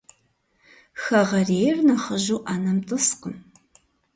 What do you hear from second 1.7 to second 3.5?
нэхъыжьу ӏэнэм тӏыскъым.